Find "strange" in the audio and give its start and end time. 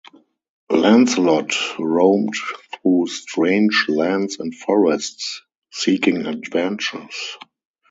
3.05-3.85